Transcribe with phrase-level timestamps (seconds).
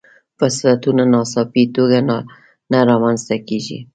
[0.37, 1.99] فرصتونه ناڅاپي توګه
[2.71, 3.77] نه رامنځته کېږي.